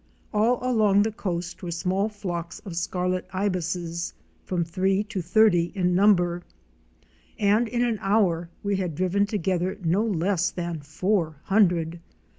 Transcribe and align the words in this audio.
All 0.33 0.57
along 0.67 1.03
the 1.03 1.11
coast 1.11 1.61
were 1.61 1.69
small 1.69 2.09
flocks 2.09 2.57
of 2.65 2.75
Scarlet 2.75 3.27
Ibises," 3.33 4.15
from 4.43 4.63
three 4.63 5.03
to 5.03 5.21
thirty 5.21 5.71
in 5.75 5.93
number, 5.93 6.41
and 7.37 7.67
in 7.67 7.83
an 7.83 7.99
hour 8.01 8.49
we 8.63 8.77
had 8.77 8.95
driven 8.95 9.27
together 9.27 9.77
no 9.83 10.03
less 10.03 10.49
than 10.49 10.79
four 10.79 11.35
hundred. 11.43 11.99